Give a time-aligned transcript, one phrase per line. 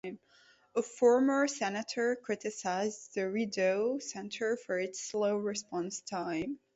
[0.73, 6.57] A former Senator criticized the Rideau Centre for its slow response time.